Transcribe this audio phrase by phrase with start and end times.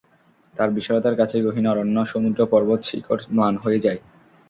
[0.55, 3.99] তাঁর বিশালতার কাছে গহিন অরণ্য, সমুদ্র, পর্বত শিখর ম্লান হয়ে যায়।